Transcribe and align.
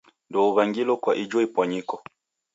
Ndouw'angilo 0.29 0.93
kwa 1.03 1.13
ijo 1.23 1.37
ipwanyiko. 1.45 1.95